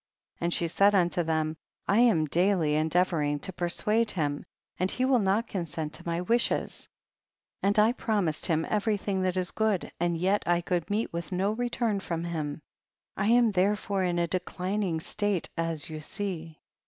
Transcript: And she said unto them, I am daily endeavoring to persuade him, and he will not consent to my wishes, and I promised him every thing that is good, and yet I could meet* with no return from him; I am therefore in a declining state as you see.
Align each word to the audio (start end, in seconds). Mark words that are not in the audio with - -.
And 0.39 0.51
she 0.51 0.67
said 0.67 0.95
unto 0.95 1.21
them, 1.21 1.57
I 1.87 1.99
am 1.99 2.25
daily 2.25 2.73
endeavoring 2.73 3.37
to 3.41 3.53
persuade 3.53 4.09
him, 4.09 4.43
and 4.79 4.89
he 4.89 5.05
will 5.05 5.19
not 5.19 5.45
consent 5.47 5.93
to 5.93 6.07
my 6.07 6.21
wishes, 6.21 6.89
and 7.61 7.77
I 7.77 7.91
promised 7.91 8.47
him 8.47 8.65
every 8.67 8.97
thing 8.97 9.21
that 9.21 9.37
is 9.37 9.51
good, 9.51 9.91
and 9.99 10.17
yet 10.17 10.41
I 10.47 10.61
could 10.61 10.89
meet* 10.89 11.13
with 11.13 11.31
no 11.31 11.51
return 11.51 11.99
from 11.99 12.23
him; 12.23 12.63
I 13.15 13.27
am 13.27 13.51
therefore 13.51 14.03
in 14.03 14.17
a 14.17 14.25
declining 14.25 14.99
state 14.99 15.51
as 15.55 15.87
you 15.87 15.99
see. 15.99 16.57